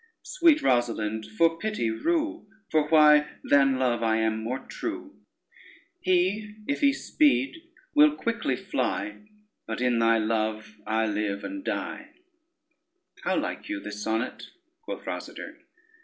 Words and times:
Sweet 0.23 0.63
Rosalynde, 0.63 1.27
for 1.29 1.59
pity 1.59 1.91
rue; 1.91 2.47
For 2.71 2.87
why, 2.87 3.27
than 3.43 3.77
Love 3.77 4.01
I 4.01 4.17
am 4.17 4.41
more 4.41 4.57
true: 4.57 5.19
He, 5.99 6.55
if 6.67 6.79
he 6.81 6.91
speed, 6.91 7.61
will 7.93 8.15
quickly 8.15 8.55
fly, 8.55 9.27
But 9.67 9.79
in 9.79 9.99
thy 9.99 10.17
love 10.17 10.79
I 10.87 11.05
live 11.05 11.43
and 11.43 11.63
die. 11.63 12.09
[Footnote 13.17 13.23
1: 13.23 13.23
bathe.] 13.23 13.23
"How 13.25 13.37
like 13.37 13.69
you 13.69 13.79
this 13.79 14.01
sonnet?" 14.03 14.47
quoth 14.81 15.05
Rosader. 15.05 15.57